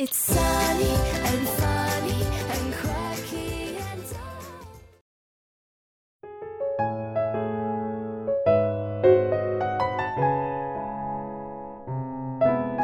[0.00, 0.94] It's sunny
[1.26, 3.26] and sunny and quick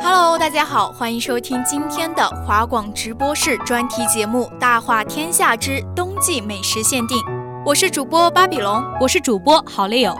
[0.02, 7.16] Hello，大家好，欢迎收听今天的华广直播室专题节目《大话天下之冬季美食限定》。
[7.64, 10.12] 我是主播巴比龙，我是主播好丽友。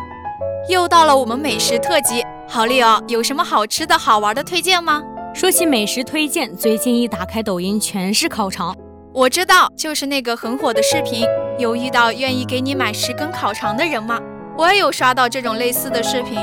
[0.68, 5.02] 又到了我们美食特辑，好丽友有什么好吃的好玩的推荐吗？
[5.34, 8.72] 说起美食推荐，最近一打开抖音全是烤肠。
[9.12, 11.26] 我知道，就是那个很火的视频，
[11.58, 14.20] 有遇到愿意给你买十根烤肠的人吗？
[14.56, 16.38] 我也有刷到这种类似的视频。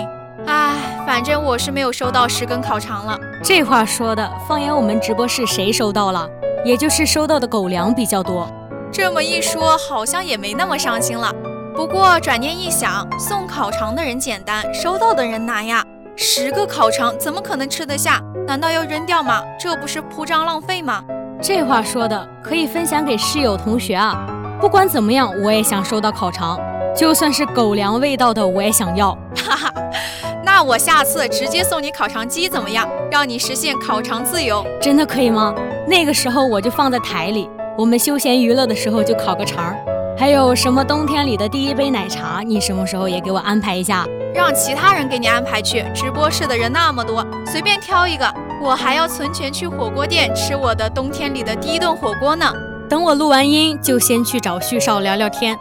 [0.46, 0.74] 唉，
[1.08, 3.18] 反正我是没有收到十根烤肠了。
[3.42, 6.30] 这话说的，放眼我们直播室，谁收到了？
[6.66, 8.46] 也就是收到的狗粮比较多。
[8.92, 11.34] 这么一说，好像也没那么伤心了。
[11.74, 15.82] 不过转念一想，送烤肠的人简单，收到的人难呀。
[16.18, 18.22] 十个烤肠怎么可能吃得下？
[18.48, 19.42] 难道要扔掉吗？
[19.60, 21.04] 这不是铺张浪费吗？
[21.42, 24.26] 这话说的，可以分享给室友同学啊。
[24.60, 26.60] 不管怎么样，我也想收到烤肠，
[26.96, 29.12] 就算是狗粮味道的，我也想要。
[29.36, 29.74] 哈哈。
[30.44, 32.88] 那我下次直接送你烤肠机怎么样？
[33.10, 35.56] 让你实现烤肠自由，真的可以吗？
[35.88, 39.74] 那个时候我就放在台里，我们休闲娱乐的时候就烤个肠。
[40.18, 42.42] 还有什么冬天里的第一杯奶茶？
[42.46, 44.06] 你什么时候也给我安排一下？
[44.34, 45.86] 让其他人给你安排去。
[45.94, 48.34] 直播室的人那么多，随便挑一个。
[48.62, 52.46] 我还要存钱去火锅店吃我的冬天里的第一顿火锅呢。
[52.90, 55.58] 等我录完音，就先去找旭少聊聊天。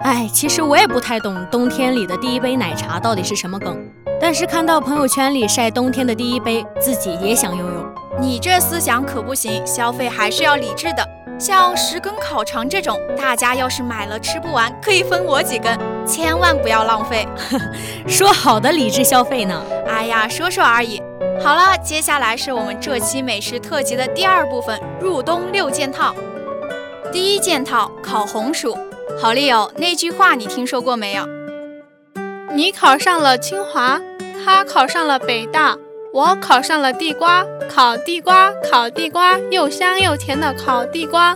[0.00, 3.78] 哎，其实我也不太懂冬天里的第一杯奶茶到底是什么梗。
[4.20, 7.92] 但是看到朋友圈里晒冬天的第一杯，自己也想拥有。
[8.18, 11.06] 你这思想可不行，消费还是要理智的。
[11.38, 17.26] 像十根烤肠这种，大家要是买了吃不完，可以分我几根，千万不要浪费。
[18.06, 19.62] 说好的理智消费呢？
[19.86, 21.02] 哎呀，说说而已。
[21.42, 26.14] 好了，接下来是我们这期美食特辑的第二部分——入冬六件套。
[27.12, 28.76] 第一件套，烤红薯。
[29.20, 31.26] 好丽友，那句话你听说过没有？
[32.52, 34.00] 你考上了清华，
[34.44, 35.76] 他考上了北大，
[36.12, 37.44] 我考上了地瓜。
[37.68, 41.34] 烤地瓜，烤地瓜，又香又甜的烤地瓜。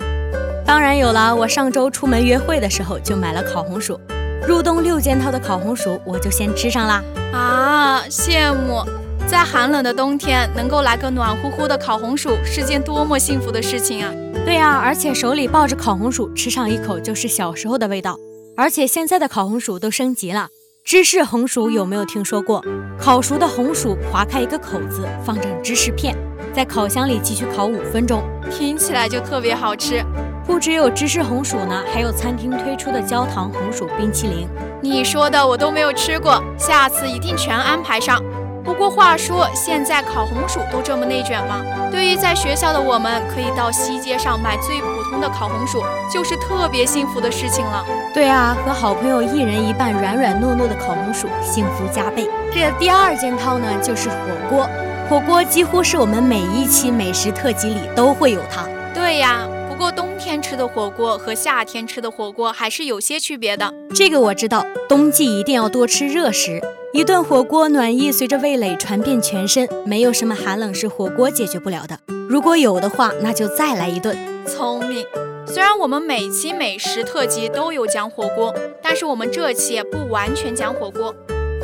[0.67, 3.99] 当然有了，我上周出门约会的时候就买了烤红薯。
[4.47, 7.03] 入冬六件套的烤红薯，我就先吃上啦。
[7.33, 8.85] 啊，羡慕！
[9.27, 14.13] 在寒冷的冬天，能够来个暖乎乎的烤红薯，是件多么幸福的事情啊！
[14.45, 18.19] 对啊，而且手里抱着烤红薯，吃上一口就是小时候的味道。
[18.55, 20.49] 而且现在的烤红薯都升级了。
[20.85, 22.63] 芝士红薯有没有听说过？
[22.99, 26.15] 烤熟的红薯划开一个口子，放上芝士片，
[26.53, 30.05] 在烤箱里继续烤五分钟，听起来就特别好吃。
[30.47, 34.49] 不只有芝士红薯呢，还有餐厅推出的焦糖红薯冰淇淋。
[34.83, 38.23] 你说的我都没有吃过，下次一定全安排上。
[38.63, 41.61] 不过话说，现在烤红薯都这么内卷吗？
[41.91, 47.85] 对于在学校的我们，可以到西街上买最普通的烤红薯，就是特别幸福的事情了。
[48.13, 52.29] 对啊，和好朋友一人一半软软糯糯的烤红薯，幸福加倍。
[52.53, 54.17] 这第二件套呢，就是火
[54.49, 54.69] 锅。
[55.09, 58.67] 火锅几乎是我们每一期美食特辑里都会有它。
[58.95, 59.47] 对呀。
[59.75, 63.75] 不过冬天吃的火锅和夏天吃的火锅还是有些区别的。
[63.93, 66.63] 这个我知道，冬季一定要多吃热食，
[66.93, 71.99] 一顿火锅暖意随着味蕾传遍全身，没有什么寒冷是火锅解决不了的。
[72.29, 74.17] 如果有的话，那就再来一顿。
[74.47, 75.05] 聪明。
[75.45, 81.13] 虽然我们每期美食特辑都有讲火锅，但是我们这期不完全讲火锅，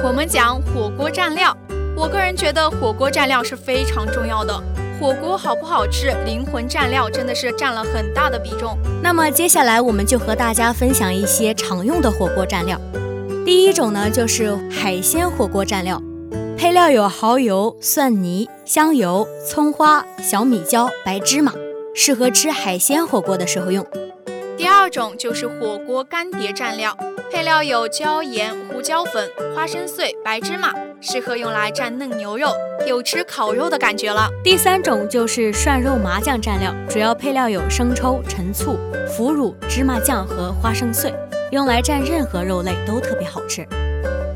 [0.03, 1.57] 我们讲火锅蘸料。
[1.97, 4.61] 我个人觉得火锅蘸料是非常重要的。
[5.01, 8.77] 火锅好不好吃，灵魂蘸料真的是占了很大的比重。
[9.03, 12.79] 那么接下来我们就和大家分享一些常用的火锅蘸料。
[13.47, 16.03] 第一种呢，就是海鲜火锅蘸料。
[16.59, 21.55] 配料有蚝油、蒜泥、香油、葱花、小米椒、白芝麻，
[21.95, 23.87] 适合吃海鲜火锅的时候用。
[24.59, 26.95] 第二种就是火锅干碟蘸料，
[27.31, 32.53] 配料有椒盐、胡椒粉、花生碎、白芝麻，适合用来蘸嫩牛肉，
[32.87, 34.29] 有吃烤肉的感觉了。
[34.43, 38.77] 第三种就是涮肉麻酱蘸料，主要配料有生抽、陈醋、
[39.09, 41.15] 腐乳、芝麻酱和花生碎，
[41.53, 43.67] 用来蘸任何肉类都特别好吃。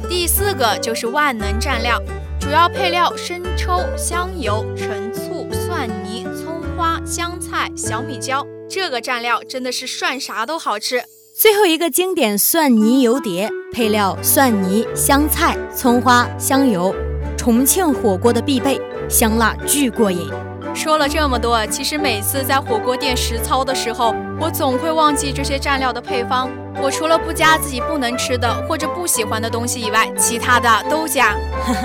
[0.09, 2.01] 第四个就是万能蘸料，
[2.39, 8.47] 主要配料生抽、香油、陈醋、蒜泥、葱花、香菜、小米椒。
[8.71, 11.03] 这个蘸料真的是涮啥都好吃。
[11.37, 16.95] 最后一个经典蒜泥油碟，配料蒜泥、香菜、葱花、香油，
[17.37, 20.31] 重庆火锅的必备，香辣巨过瘾。
[20.73, 26.49] 说了这么多，其实每次在火锅店实操的时候，我总会忘记这些蘸料的配方。
[26.81, 31.35] 我除了不加自己不能吃的或者不喜欢的东西以外，其他的都加。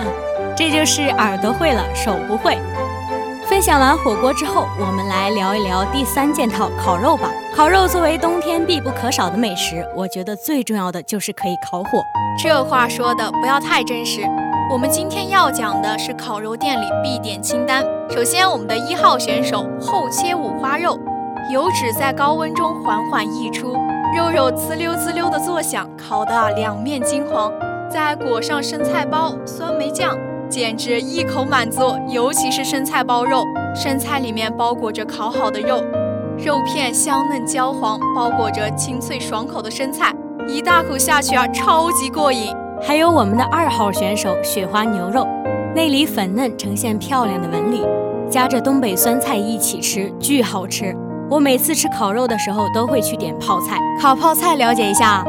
[0.56, 2.56] 这就是耳朵会了，手不会。
[3.50, 7.32] 分享完火锅之后，我们来聊一聊第三件套烤肉吧。
[7.56, 12.04] 烤肉作为冬天必不可少的美食，我觉得最重要的就是可以烤火。
[12.38, 14.22] 这话说的不要太真实。
[14.72, 17.84] 我们今天要讲的是烤肉店里必点清单。
[18.12, 21.00] 首先，我们的一号选手厚切五花肉，
[21.52, 23.74] 油脂在高温中缓缓溢出，
[24.16, 27.52] 肉肉滋溜滋溜的作响，烤得两面金黄，
[27.90, 30.16] 再裹上生菜包、酸梅酱。
[30.50, 35.84] 简直一口满足，尤其是生菜包肉，生菜里面包裹着烤好的肉，
[36.44, 40.12] 肉片香嫩焦黄，包裹着清脆爽口的生菜，
[40.48, 42.54] 一大口下去啊，超级过瘾。
[42.82, 45.28] 还有我们的二号选手雪花牛肉，
[45.76, 47.86] 内里粉嫩，呈现漂亮的纹理，
[48.28, 50.96] 夹着东北酸菜一起吃，巨好吃。
[51.30, 55.24] 我每次吃烤肉的时候都会去点泡菜，烤泡菜了解一下。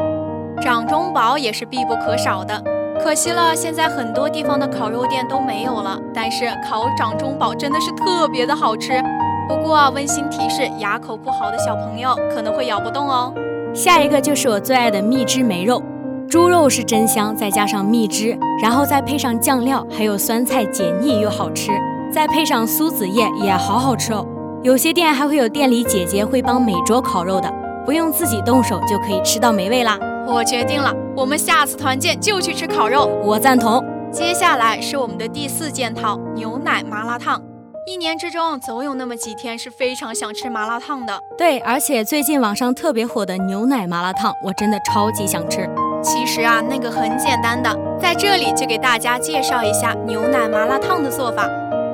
[0.59, 2.63] 掌中宝也是必不可少的。
[3.03, 5.99] 可惜了，现在很多地方的烤肉店都没有了。
[6.13, 9.01] 但是烤掌中宝真的是特别的好吃。
[9.49, 13.33] 不过温馨提示，牙口不好的小朋友可能会咬不动哦。
[13.73, 15.81] 下一个就是我最爱的蜜汁梅肉，
[16.29, 21.71] 猪肉是真香，再加上蜜汁，然后再配上酱料，还有酸菜解腻又好吃，
[22.13, 24.25] 再配上苏子叶也好好吃哦。
[24.61, 27.51] 有些店还会有店里姐姐会帮每桌烤肉的，
[27.83, 29.97] 不用自己动手就可以吃到美味啦。
[30.31, 33.05] 我决定了，我们下次团建就去吃烤肉。
[33.23, 33.83] 我赞同。
[34.11, 37.41] 接下来是我们的第四件套牛奶麻辣烫。
[37.85, 41.19] 一年之中总有那么几天是非常想吃麻辣烫的。
[41.37, 45.69] 对，而且最近网上特别火的牛奶麻辣烫，我真的超级想吃。
[46.01, 51.47] 其实啊，那个很简单的，在这里就给大家介绍一下牛奶麻辣烫的做法。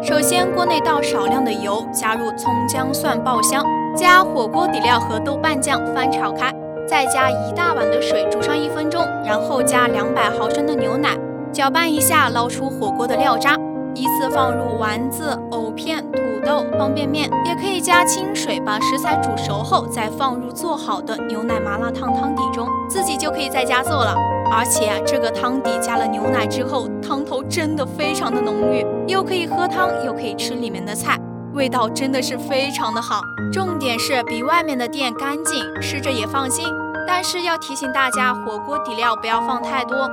[0.04, 6.54] 首先，锅内倒少量的油，加入葱姜蒜爆香，加火锅底料和豆瓣酱翻炒开。
[6.88, 11.18] 再加一大碗的水煮上一分钟，然后加两百毫升的牛奶，
[11.52, 13.58] 搅拌一下，捞出火锅的料渣，
[13.94, 24.16] 依次放入丸子、藕片、土豆、方便面，也可以加清水，把食材煮熟后再放入做好的牛奶麻辣烫汤底中，自己就可以在家做了。
[24.50, 31.20] 而且这个汤底加了牛奶之后，汤头真的非常的浓郁，又可以喝汤，又可以吃里面的菜。
[31.58, 33.20] 味道真的是非常的好，
[33.52, 36.64] 重点是比外面的店干净，吃着也放心。
[37.08, 40.08] 但是要提醒大家，火锅底料不要放太多，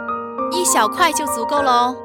[0.50, 1.96] 一小块就足够了哦。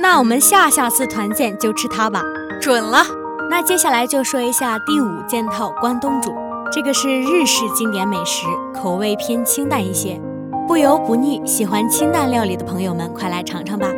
[0.00, 2.22] 那我们下下次团建就吃它吧，
[2.58, 3.04] 准了。
[3.50, 6.32] 那接下来就说一下第五件套关东煮，
[6.72, 10.18] 这个是日式经典美食，口味偏清淡一些，
[10.66, 13.88] 不油不腻，喜欢清淡料理的朋友们快来尝尝吧。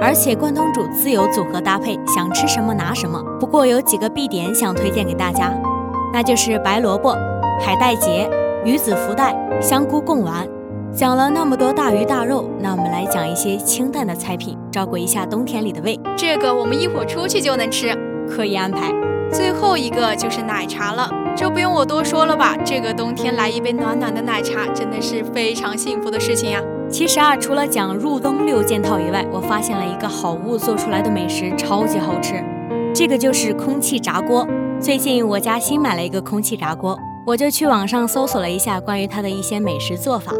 [0.00, 3.22] 而且关东煮自由组合搭配，想吃什么拿什么。
[3.38, 5.52] 不过有几个必点想推荐给大家，
[6.12, 7.14] 那就是白萝卜、
[7.60, 8.28] 海带结、
[8.64, 10.48] 鱼子福袋、香菇贡丸。
[10.92, 16.00] 讲了那么多大鱼大肉，那我们来讲一些清淡的菜品，照顾一下冬天里的胃。
[16.16, 17.96] 这个我们一会儿出去就能吃，
[18.28, 18.92] 可以安排。
[19.30, 22.56] 最后一个就是奶茶了，这不用我多说了吧？
[22.64, 26.60] 这个冬天来一杯暖暖的奶茶，真的是非常幸福的事情呀。
[26.90, 32.44] 其实啊，除了讲入冬六件套以外，我发现了一个好物做出来的美食超级好吃，
[32.92, 34.46] 这个就是空气炸锅。
[34.80, 40.32] 最近我家新买了一个空气炸锅，我就去网上搜索了一下关于它的一些美食做法。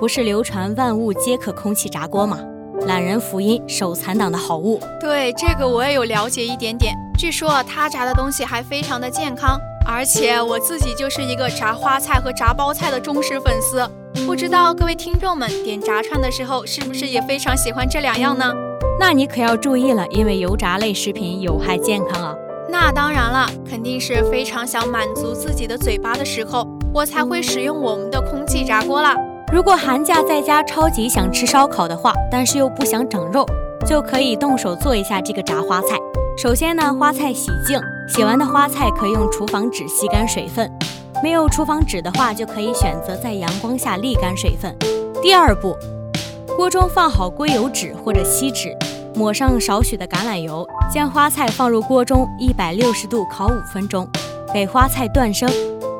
[0.00, 2.38] 不是流传万物皆可空气炸锅吗？
[2.86, 4.80] 懒人福音，手残党的好物。
[4.98, 13.86] 对这个我也有了解一点点，据说它炸的东西还非常的健康，而且我自己就是一个炸花菜和炸包菜的忠实粉丝。
[14.26, 18.52] 不知道各位听众们点炸串的时候，是不是也非常喜欢这两样呢？
[19.00, 22.34] 那你可要注意了，因为油炸类食品有害健康啊。
[22.70, 29.16] 那当然了，肯定是非常想满足自己的嘴巴的时候，我才会使用我们的空气炸锅啦。
[29.52, 33.46] 如果寒假在家超级想吃烧烤的话，但是又不想整肉，
[33.86, 35.96] 就可以动手做一下这个炸花菜。
[36.36, 40.70] 首先呢，花菜洗净，洗完的花菜可以用厨房纸吸干水分。
[41.22, 44.74] 没有厨房纸的话，就可以选择在阳光下沥干水分。
[45.20, 45.76] 第二步，
[46.56, 48.76] 锅中放好硅油纸或者锡纸，
[49.14, 54.08] 抹上少许的橄榄油，将花菜放入锅中，一百六十度烤五分钟，
[54.54, 55.50] 给花菜断生。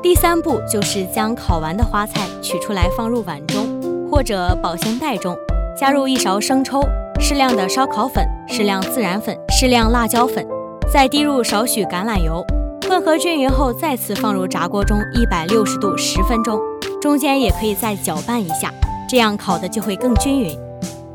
[0.01, 3.67] 第三步就是将烤完的花菜取出来，放入碗中
[4.09, 5.35] 或者保鲜袋中，
[5.77, 6.81] 加入一勺生抽。
[7.21, 10.47] 适量的烧烤粉，适量孜然粉，适量辣椒粉，
[10.89, 12.41] 再滴入少许橄榄油，
[12.89, 16.59] 混合均匀后，再次放入炸锅中一百六十度十分钟，
[16.99, 18.73] 中间也可以再搅拌一下，
[19.07, 20.57] 这样烤的就会更均匀。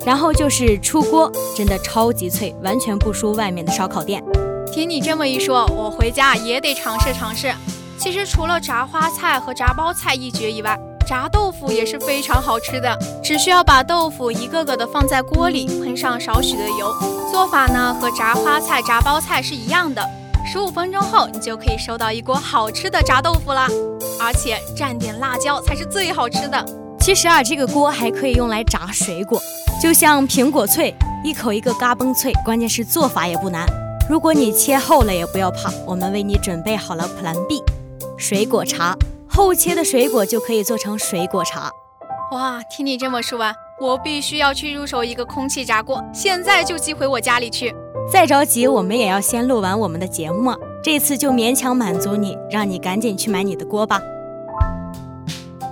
[0.06, 4.22] 然后就是出锅，真的超级脆，完全不输外面的烧烤店。
[4.72, 7.52] 听你这么一说，我回家也得尝试尝试。
[7.98, 16.94] 其实除了炸花菜和炸包菜一绝以外，炸豆腐也是非常好吃的，只需要把豆腐一个个的放在锅里，喷上少许的油。
[17.32, 20.00] 做法呢和炸花菜、炸包菜是一样的。
[20.46, 23.66] 十五分钟后，你就可以收到一锅好吃的炸豆腐啦，
[24.20, 26.64] 而且蘸点辣椒才是最好吃的。
[27.00, 29.40] 其实啊，这个锅还可以用来炸水果，
[29.82, 32.32] 就像苹果脆，一口一个嘎嘣脆。
[32.44, 33.66] 关键是做法也不难，
[34.08, 37.62] 如果你切厚了也不要怕，我们为你准备好了 Plan B，
[38.18, 38.94] 水果茶。
[39.26, 41.68] 厚切的水果就可以做成水果茶，
[42.30, 42.62] 哇！
[42.70, 47.74] 听你这么说完，我必须要去入手一个空气炸锅，现在就寄回我家里去。
[48.10, 50.52] 再着急，我们也要先录完我们的节目。
[50.80, 54.00] 这次就勉强满足你，让你赶紧去买你的锅吧。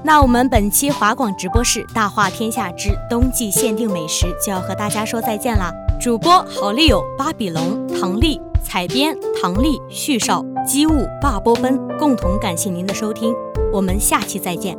[0.03, 5.71] 那我们本期华广直播室《大话天下之冬季限定美食》就要和大家说再见啦。
[6.01, 13.33] 主播好丽友、巴比龙、唐丽、采编唐丽、旭少、机务、霸波奔共同感谢您的收听。
[13.73, 14.77] 我们下期再见。